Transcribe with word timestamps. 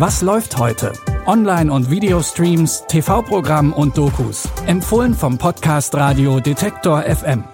Was 0.00 0.22
läuft 0.22 0.56
heute? 0.56 0.94
Online- 1.26 1.70
und 1.70 1.90
Videostreams, 1.90 2.86
TV-Programm 2.88 3.74
und 3.74 3.98
Dokus. 3.98 4.48
Empfohlen 4.64 5.12
vom 5.12 5.36
Podcast 5.36 5.94
Radio 5.94 6.40
Detektor 6.40 7.02
FM. 7.02 7.44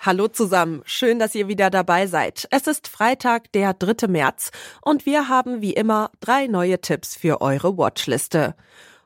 Hallo 0.00 0.26
zusammen, 0.26 0.82
schön, 0.84 1.20
dass 1.20 1.36
ihr 1.36 1.46
wieder 1.46 1.70
dabei 1.70 2.08
seid. 2.08 2.48
Es 2.50 2.66
ist 2.66 2.88
Freitag, 2.88 3.52
der 3.52 3.74
3. 3.74 4.08
März 4.08 4.50
und 4.80 5.06
wir 5.06 5.28
haben 5.28 5.62
wie 5.62 5.74
immer 5.74 6.10
drei 6.18 6.48
neue 6.48 6.80
Tipps 6.80 7.14
für 7.14 7.40
eure 7.40 7.78
Watchliste. 7.78 8.56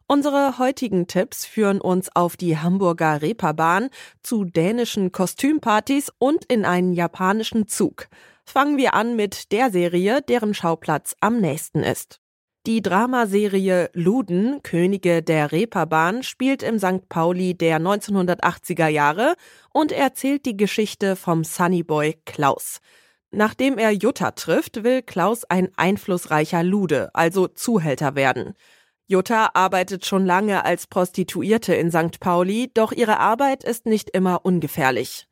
Unsere 0.08 0.58
heutigen 0.58 1.08
Tipps 1.08 1.44
führen 1.44 1.80
uns 1.80 2.14
auf 2.14 2.36
die 2.36 2.56
Hamburger 2.56 3.22
Reeperbahn, 3.22 3.90
zu 4.22 4.44
dänischen 4.44 5.10
Kostümpartys 5.10 6.12
und 6.18 6.44
in 6.44 6.64
einen 6.64 6.92
japanischen 6.92 7.66
Zug. 7.66 8.06
Fangen 8.44 8.76
wir 8.76 8.94
an 8.94 9.16
mit 9.16 9.50
der 9.50 9.72
Serie, 9.72 10.22
deren 10.22 10.54
Schauplatz 10.54 11.16
am 11.20 11.40
nächsten 11.40 11.80
ist. 11.80 12.20
Die 12.66 12.82
Dramaserie 12.82 13.90
Luden, 13.94 14.62
Könige 14.62 15.22
der 15.22 15.50
Reeperbahn, 15.50 16.22
spielt 16.22 16.62
im 16.62 16.78
St. 16.78 17.08
Pauli 17.08 17.54
der 17.54 17.80
1980er 17.80 18.86
Jahre 18.86 19.34
und 19.72 19.90
erzählt 19.90 20.46
die 20.46 20.56
Geschichte 20.56 21.16
vom 21.16 21.42
Sunnyboy 21.42 22.14
Klaus. 22.24 22.78
Nachdem 23.32 23.76
er 23.76 23.90
Jutta 23.90 24.30
trifft, 24.30 24.84
will 24.84 25.02
Klaus 25.02 25.44
ein 25.44 25.68
einflussreicher 25.76 26.62
Lude, 26.62 27.10
also 27.12 27.48
Zuhälter 27.48 28.14
werden. 28.14 28.54
Jutta 29.08 29.50
arbeitet 29.54 30.04
schon 30.04 30.26
lange 30.26 30.64
als 30.64 30.88
Prostituierte 30.88 31.72
in 31.74 31.92
St. 31.92 32.18
Pauli, 32.18 32.72
doch 32.74 32.90
ihre 32.90 33.20
Arbeit 33.20 33.62
ist 33.62 33.86
nicht 33.86 34.10
immer 34.10 34.44
ungefährlich. 34.44 35.28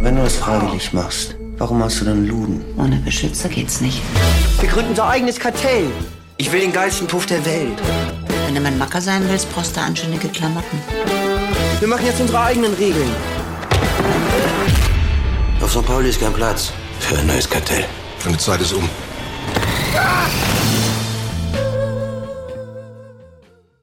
Wenn 0.00 0.16
du 0.16 0.22
es 0.22 0.36
freiwillig 0.36 0.92
machst, 0.92 1.34
warum 1.56 1.82
hast 1.82 2.02
du 2.02 2.04
dann 2.04 2.26
Luden? 2.26 2.62
Ohne 2.76 2.96
Beschützer 2.96 3.48
geht's 3.48 3.80
nicht. 3.80 4.02
Wir 4.60 4.68
gründen 4.68 4.90
unser 4.90 5.08
eigenes 5.08 5.40
Kartell. 5.40 5.90
Ich 6.36 6.52
will 6.52 6.60
den 6.60 6.74
geilsten 6.74 7.06
Puff 7.06 7.24
der 7.24 7.42
Welt. 7.46 7.80
Wenn 8.44 8.54
du 8.54 8.60
mein 8.60 8.76
Macker 8.76 9.00
sein 9.00 9.26
willst, 9.30 9.50
brauchst 9.54 9.74
du 9.74 9.80
anständige 9.80 10.28
Klamotten. 10.28 10.78
Wir 11.78 11.88
machen 11.88 12.04
jetzt 12.04 12.20
unsere 12.20 12.38
eigenen 12.38 12.74
Regeln. 12.74 13.10
Auf 15.62 15.70
St. 15.70 15.86
Pauli 15.86 16.10
ist 16.10 16.20
kein 16.20 16.34
Platz 16.34 16.70
für 17.00 17.16
ein 17.16 17.26
neues 17.26 17.48
Kartell. 17.48 17.86
Meine 18.26 18.36
Zeit 18.36 18.60
ist 18.60 18.74
um. 18.74 18.86
Ah! 19.96 20.91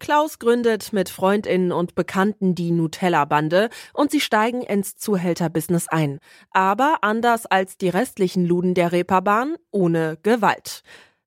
Klaus 0.10 0.40
gründet 0.40 0.92
mit 0.92 1.08
Freundinnen 1.08 1.72
und 1.72 1.94
Bekannten 1.94 2.56
die 2.56 2.72
Nutella-Bande 2.72 3.70
und 3.94 4.10
sie 4.10 4.22
steigen 4.22 4.64
ins 4.64 4.98
Zuhälterbusiness 4.98 5.88
ein. 5.88 6.18
Aber 6.50 6.98
anders 7.02 7.46
als 7.46 7.78
die 7.78 7.90
restlichen 7.90 8.44
Luden 8.44 8.74
der 8.74 8.92
Reeperbahn, 8.92 9.56
ohne 9.70 10.18
Gewalt. 10.24 10.82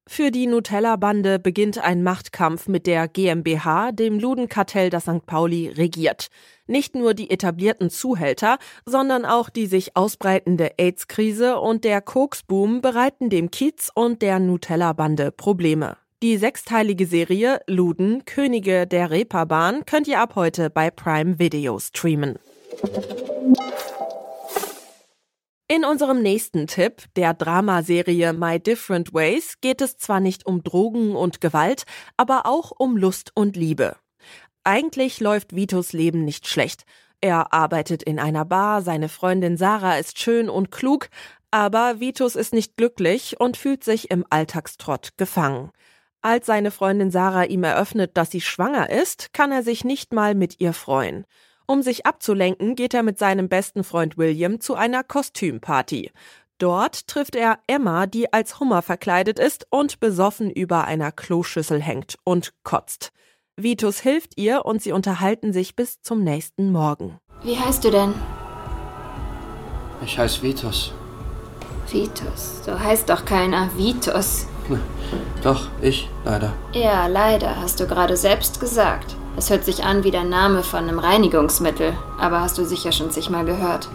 Für 0.08 0.32
die 0.32 0.48
Nutella-Bande 0.48 1.38
beginnt 1.38 1.78
ein 1.78 2.02
Machtkampf 2.02 2.66
mit 2.66 2.88
der 2.88 3.06
GmbH, 3.06 3.92
dem 3.92 4.18
Ludenkartell, 4.18 4.90
das 4.90 5.04
St. 5.04 5.26
Pauli 5.26 5.68
regiert. 5.68 6.26
Nicht 6.66 6.96
nur 6.96 7.14
die 7.14 7.30
etablierten 7.30 7.88
Zuhälter, 7.88 8.58
sondern 8.84 9.24
auch 9.24 9.48
die 9.48 9.66
sich 9.66 9.96
ausbreitende 9.96 10.72
AIDS-Krise 10.76 11.60
und 11.60 11.84
der 11.84 12.00
Koksboom 12.00 12.80
bereiten 12.80 13.30
dem 13.30 13.52
Kiez 13.52 13.92
und 13.94 14.22
der 14.22 14.40
Nutella-Bande 14.40 15.30
Probleme. 15.30 16.01
Die 16.22 16.36
sechsteilige 16.36 17.04
Serie 17.04 17.62
Luden, 17.66 18.24
Könige 18.24 18.86
der 18.86 19.10
Reeperbahn 19.10 19.84
könnt 19.86 20.06
ihr 20.06 20.20
ab 20.20 20.36
heute 20.36 20.70
bei 20.70 20.88
Prime 20.88 21.40
Video 21.40 21.80
streamen. 21.80 22.38
In 25.66 25.84
unserem 25.84 26.22
nächsten 26.22 26.68
Tipp, 26.68 27.02
der 27.16 27.34
Dramaserie 27.34 28.32
My 28.34 28.60
Different 28.60 29.12
Ways, 29.12 29.56
geht 29.60 29.80
es 29.80 29.96
zwar 29.96 30.20
nicht 30.20 30.46
um 30.46 30.62
Drogen 30.62 31.16
und 31.16 31.40
Gewalt, 31.40 31.86
aber 32.16 32.46
auch 32.46 32.70
um 32.70 32.96
Lust 32.96 33.32
und 33.34 33.56
Liebe. 33.56 33.96
Eigentlich 34.62 35.18
läuft 35.18 35.56
Vitos 35.56 35.92
Leben 35.92 36.24
nicht 36.24 36.46
schlecht. 36.46 36.84
Er 37.20 37.52
arbeitet 37.52 38.04
in 38.04 38.20
einer 38.20 38.44
Bar, 38.44 38.82
seine 38.82 39.08
Freundin 39.08 39.56
Sarah 39.56 39.96
ist 39.96 40.20
schön 40.20 40.48
und 40.48 40.70
klug, 40.70 41.08
aber 41.50 41.98
Vitus 41.98 42.36
ist 42.36 42.52
nicht 42.52 42.76
glücklich 42.76 43.40
und 43.40 43.56
fühlt 43.56 43.82
sich 43.82 44.12
im 44.12 44.24
Alltagstrott 44.30 45.16
gefangen. 45.16 45.72
Als 46.22 46.46
seine 46.46 46.70
Freundin 46.70 47.10
Sarah 47.10 47.44
ihm 47.44 47.64
eröffnet, 47.64 48.16
dass 48.16 48.30
sie 48.30 48.40
schwanger 48.40 48.90
ist, 48.90 49.32
kann 49.32 49.50
er 49.50 49.64
sich 49.64 49.84
nicht 49.84 50.12
mal 50.12 50.36
mit 50.36 50.60
ihr 50.60 50.72
freuen. 50.72 51.26
Um 51.66 51.82
sich 51.82 52.06
abzulenken, 52.06 52.76
geht 52.76 52.94
er 52.94 53.02
mit 53.02 53.18
seinem 53.18 53.48
besten 53.48 53.82
Freund 53.82 54.16
William 54.16 54.60
zu 54.60 54.76
einer 54.76 55.02
Kostümparty. 55.02 56.12
Dort 56.58 57.08
trifft 57.08 57.34
er 57.34 57.58
Emma, 57.66 58.06
die 58.06 58.32
als 58.32 58.60
Hummer 58.60 58.82
verkleidet 58.82 59.40
ist 59.40 59.66
und 59.70 59.98
besoffen 59.98 60.48
über 60.48 60.84
einer 60.84 61.10
Kloschüssel 61.10 61.82
hängt 61.82 62.18
und 62.22 62.52
kotzt. 62.62 63.10
Vitus 63.56 63.98
hilft 63.98 64.38
ihr 64.38 64.64
und 64.64 64.80
sie 64.80 64.92
unterhalten 64.92 65.52
sich 65.52 65.74
bis 65.74 66.00
zum 66.02 66.22
nächsten 66.22 66.70
Morgen. 66.70 67.18
Wie 67.42 67.58
heißt 67.58 67.82
du 67.84 67.90
denn? 67.90 68.14
Ich 70.04 70.16
heiße 70.16 70.40
Vitus. 70.40 70.92
Vitus. 71.88 72.64
So 72.64 72.78
heißt 72.78 73.10
doch 73.10 73.24
keiner 73.24 73.76
Vitus. 73.76 74.46
Doch, 75.42 75.68
ich, 75.80 76.08
leider. 76.24 76.52
Ja, 76.72 77.06
leider, 77.06 77.56
hast 77.60 77.80
du 77.80 77.86
gerade 77.86 78.16
selbst 78.16 78.60
gesagt. 78.60 79.16
Es 79.36 79.50
hört 79.50 79.64
sich 79.64 79.84
an 79.84 80.04
wie 80.04 80.10
der 80.10 80.24
Name 80.24 80.62
von 80.62 80.80
einem 80.80 80.98
Reinigungsmittel, 80.98 81.94
aber 82.18 82.40
hast 82.40 82.58
du 82.58 82.64
sicher 82.64 82.92
schon 82.92 83.10
zigmal 83.10 83.44
gehört. 83.44 83.88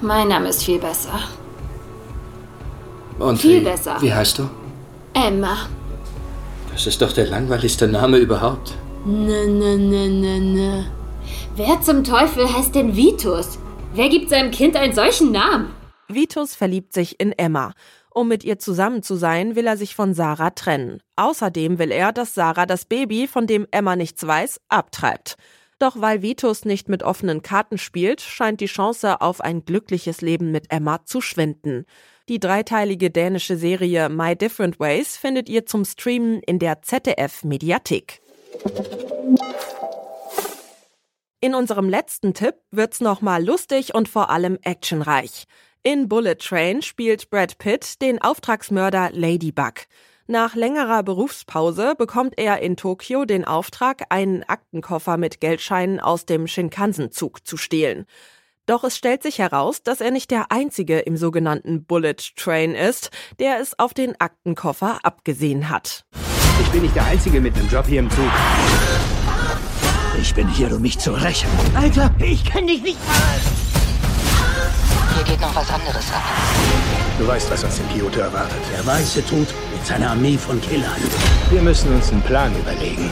Mein 0.00 0.28
Name 0.28 0.48
ist 0.48 0.64
viel 0.64 0.78
besser. 0.78 1.20
Und 3.18 3.40
Viel 3.40 3.60
wie, 3.60 3.64
besser. 3.64 3.96
Wie 4.00 4.12
heißt 4.12 4.38
du? 4.38 4.50
Emma. 5.14 5.56
Das 6.72 6.86
ist 6.86 7.00
doch 7.00 7.12
der 7.12 7.28
langweiligste 7.28 7.86
Name 7.86 8.18
überhaupt. 8.18 8.74
Ne, 9.04 9.46
ne, 9.46 9.76
ne, 9.76 10.08
ne, 10.08 10.40
ne. 10.40 10.86
Wer 11.56 11.80
zum 11.82 12.02
Teufel 12.02 12.52
heißt 12.52 12.74
denn 12.74 12.96
Vitus? 12.96 13.58
Wer 13.94 14.08
gibt 14.08 14.30
seinem 14.30 14.50
Kind 14.50 14.74
einen 14.76 14.92
solchen 14.92 15.30
Namen? 15.30 15.70
Vitus 16.08 16.54
verliebt 16.54 16.92
sich 16.92 17.20
in 17.20 17.32
Emma. 17.32 17.72
Um 18.10 18.28
mit 18.28 18.44
ihr 18.44 18.58
zusammen 18.58 19.02
zu 19.02 19.16
sein, 19.16 19.56
will 19.56 19.66
er 19.66 19.76
sich 19.76 19.94
von 19.94 20.14
Sarah 20.14 20.50
trennen. 20.50 21.00
Außerdem 21.16 21.78
will 21.78 21.90
er, 21.90 22.12
dass 22.12 22.34
Sarah 22.34 22.66
das 22.66 22.84
Baby, 22.84 23.26
von 23.26 23.46
dem 23.46 23.66
Emma 23.70 23.96
nichts 23.96 24.24
weiß, 24.26 24.60
abtreibt. 24.68 25.36
Doch 25.78 26.00
weil 26.00 26.22
Vitus 26.22 26.64
nicht 26.64 26.88
mit 26.88 27.02
offenen 27.02 27.42
Karten 27.42 27.78
spielt, 27.78 28.20
scheint 28.20 28.60
die 28.60 28.66
Chance 28.66 29.20
auf 29.20 29.40
ein 29.40 29.64
glückliches 29.64 30.20
Leben 30.20 30.52
mit 30.52 30.70
Emma 30.70 31.04
zu 31.04 31.20
schwinden. 31.20 31.86
Die 32.28 32.40
dreiteilige 32.40 33.10
dänische 33.10 33.56
Serie 33.56 34.08
My 34.08 34.36
Different 34.36 34.80
Ways 34.80 35.16
findet 35.16 35.48
ihr 35.48 35.66
zum 35.66 35.84
Streamen 35.84 36.40
in 36.46 36.58
der 36.58 36.82
ZDF 36.82 37.44
Mediathek. 37.44 38.22
In 41.40 41.54
unserem 41.54 41.90
letzten 41.90 42.32
Tipp 42.32 42.54
wird's 42.70 43.00
nochmal 43.00 43.44
lustig 43.44 43.94
und 43.94 44.08
vor 44.08 44.30
allem 44.30 44.58
actionreich. 44.62 45.44
In 45.86 46.08
Bullet 46.08 46.36
Train 46.36 46.80
spielt 46.80 47.28
Brad 47.28 47.58
Pitt 47.58 48.00
den 48.00 48.18
Auftragsmörder 48.18 49.10
Ladybug. 49.12 49.82
Nach 50.26 50.54
längerer 50.54 51.02
Berufspause 51.02 51.94
bekommt 51.94 52.38
er 52.38 52.60
in 52.62 52.78
Tokio 52.78 53.26
den 53.26 53.44
Auftrag, 53.44 54.04
einen 54.08 54.44
Aktenkoffer 54.44 55.18
mit 55.18 55.42
Geldscheinen 55.42 56.00
aus 56.00 56.24
dem 56.24 56.46
Shinkansen-Zug 56.46 57.46
zu 57.46 57.58
stehlen. 57.58 58.06
Doch 58.64 58.82
es 58.84 58.96
stellt 58.96 59.22
sich 59.22 59.40
heraus, 59.40 59.82
dass 59.82 60.00
er 60.00 60.10
nicht 60.10 60.30
der 60.30 60.50
Einzige 60.50 61.00
im 61.00 61.18
sogenannten 61.18 61.84
Bullet 61.84 62.16
Train 62.34 62.74
ist, 62.74 63.10
der 63.38 63.60
es 63.60 63.78
auf 63.78 63.92
den 63.92 64.18
Aktenkoffer 64.18 65.00
abgesehen 65.02 65.68
hat. 65.68 66.06
Ich 66.62 66.68
bin 66.70 66.80
nicht 66.80 66.96
der 66.96 67.04
Einzige 67.04 67.42
mit 67.42 67.54
einem 67.56 67.68
Job 67.68 67.84
hier 67.86 68.00
im 68.00 68.08
Zug. 68.08 68.32
Ich 70.18 70.34
bin 70.34 70.48
hier, 70.48 70.74
um 70.74 70.80
mich 70.80 70.98
zu 70.98 71.12
rächen. 71.12 71.50
Alter, 71.74 72.10
ich 72.20 72.42
kenn 72.42 72.66
dich 72.66 72.82
nicht 72.82 73.06
mal. 73.06 73.43
Hier 75.24 75.36
geht 75.36 75.40
noch 75.40 75.54
was 75.54 75.70
anderes 75.70 76.12
ab. 76.12 76.22
Du 77.18 77.26
weißt, 77.26 77.50
was 77.50 77.64
uns 77.64 77.78
in 77.78 77.88
Kyoto 77.88 78.20
erwartet. 78.20 78.58
Der 78.72 78.84
weiße 78.86 79.24
Tod 79.26 79.46
mit 79.72 79.86
seiner 79.86 80.10
Armee 80.10 80.36
von 80.36 80.60
Killern. 80.60 80.90
Wir 81.50 81.62
müssen 81.62 81.94
uns 81.94 82.10
einen 82.10 82.22
Plan 82.22 82.54
überlegen. 82.58 83.10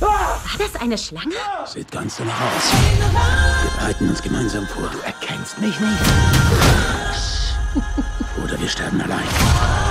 War 0.00 0.40
das 0.58 0.80
eine 0.80 0.98
Schlange? 0.98 1.34
Sieht 1.66 1.90
ganz 1.92 2.16
danach 2.16 2.40
aus. 2.40 2.72
Wir 3.62 3.70
bereiten 3.78 4.08
uns 4.08 4.22
gemeinsam 4.22 4.66
vor. 4.66 4.88
Du 4.90 4.98
erkennst 5.00 5.58
mich 5.60 5.78
nicht. 5.78 6.00
Oder 8.44 8.60
wir 8.60 8.68
sterben 8.68 9.00
allein. 9.00 9.85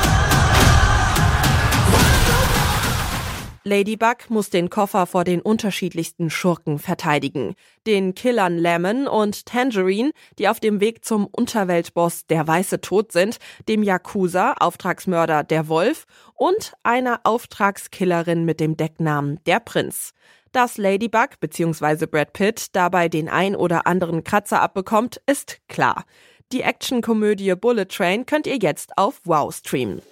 Ladybug 3.67 4.29
muss 4.29 4.51
den 4.51 4.69
Koffer 4.69 5.07
vor 5.07 5.23
den 5.23 5.41
unterschiedlichsten 5.41 6.29
Schurken 6.29 6.77
verteidigen. 6.77 7.55
Den 7.87 8.13
Killern 8.13 8.59
Lemon 8.59 9.07
und 9.07 9.47
Tangerine, 9.47 10.11
die 10.37 10.47
auf 10.47 10.59
dem 10.59 10.79
Weg 10.81 11.03
zum 11.03 11.25
Unterweltboss 11.25 12.27
der 12.27 12.47
Weiße 12.47 12.79
Tod 12.79 13.11
sind, 13.11 13.39
dem 13.67 13.81
Yakuza, 13.81 14.53
Auftragsmörder 14.59 15.43
der 15.43 15.67
Wolf 15.67 16.05
und 16.35 16.73
einer 16.83 17.21
Auftragskillerin 17.23 18.45
mit 18.45 18.59
dem 18.59 18.77
Decknamen 18.77 19.39
der 19.47 19.59
Prinz. 19.61 20.13
Dass 20.51 20.77
Ladybug 20.77 21.39
bzw. 21.39 22.05
Brad 22.05 22.33
Pitt 22.33 22.75
dabei 22.75 23.09
den 23.09 23.29
ein 23.29 23.55
oder 23.55 23.87
anderen 23.87 24.23
Kratzer 24.23 24.61
abbekommt, 24.61 25.19
ist 25.25 25.59
klar. 25.67 26.05
Die 26.51 26.61
Actionkomödie 26.61 27.55
Bullet 27.55 27.85
Train 27.85 28.27
könnt 28.27 28.45
ihr 28.45 28.59
jetzt 28.61 28.95
auf 28.95 29.21
Wow 29.23 29.51
streamen. 29.55 30.03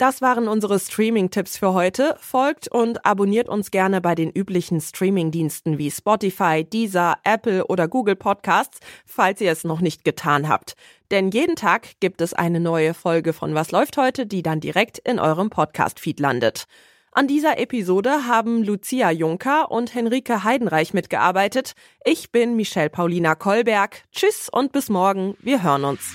Das 0.00 0.22
waren 0.22 0.48
unsere 0.48 0.80
Streaming-Tipps 0.80 1.58
für 1.58 1.74
heute. 1.74 2.16
Folgt 2.20 2.68
und 2.68 3.04
abonniert 3.04 3.50
uns 3.50 3.70
gerne 3.70 4.00
bei 4.00 4.14
den 4.14 4.30
üblichen 4.30 4.80
Streaming-Diensten 4.80 5.76
wie 5.76 5.90
Spotify, 5.90 6.64
Deezer, 6.64 7.18
Apple 7.22 7.66
oder 7.66 7.86
Google 7.86 8.16
Podcasts, 8.16 8.80
falls 9.04 9.42
ihr 9.42 9.52
es 9.52 9.62
noch 9.62 9.82
nicht 9.82 10.02
getan 10.02 10.48
habt. 10.48 10.72
Denn 11.10 11.30
jeden 11.30 11.54
Tag 11.54 12.00
gibt 12.00 12.22
es 12.22 12.32
eine 12.32 12.60
neue 12.60 12.94
Folge 12.94 13.34
von 13.34 13.54
Was 13.54 13.72
läuft 13.72 13.98
heute, 13.98 14.24
die 14.24 14.42
dann 14.42 14.60
direkt 14.60 14.96
in 15.00 15.18
eurem 15.18 15.50
Podcast-Feed 15.50 16.18
landet. 16.18 16.64
An 17.12 17.28
dieser 17.28 17.58
Episode 17.58 18.26
haben 18.26 18.64
Lucia 18.64 19.10
Juncker 19.10 19.70
und 19.70 19.94
Henrike 19.94 20.44
Heidenreich 20.44 20.94
mitgearbeitet. 20.94 21.74
Ich 22.06 22.32
bin 22.32 22.56
Michelle 22.56 22.88
Paulina 22.88 23.34
Kolberg. 23.34 24.04
Tschüss 24.12 24.48
und 24.48 24.72
bis 24.72 24.88
morgen. 24.88 25.36
Wir 25.42 25.62
hören 25.62 25.84
uns. 25.84 26.14